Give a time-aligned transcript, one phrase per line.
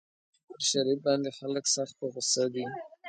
[0.47, 2.65] پر شریف باندې خلک سخت په غوسه دي.